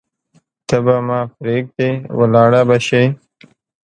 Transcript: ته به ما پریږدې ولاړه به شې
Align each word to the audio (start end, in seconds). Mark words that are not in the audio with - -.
ته 0.67 0.77
به 0.85 0.95
ما 1.07 1.19
پریږدې 1.37 1.89
ولاړه 2.17 2.61
به 2.67 2.77
شې 2.87 3.03